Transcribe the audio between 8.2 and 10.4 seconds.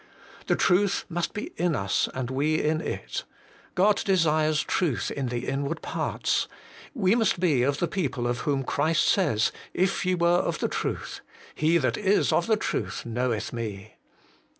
of whom Christ says,' If ye were